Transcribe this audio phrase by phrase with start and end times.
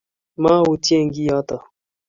[0.41, 1.57] moyutyen kiyoto.